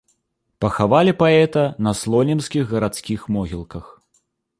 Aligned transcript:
Пахавалі 0.63 1.11
паэта 1.19 1.65
на 1.87 1.93
слонімскіх 1.99 2.63
гарадскіх 2.73 3.29
могілках. 3.37 3.85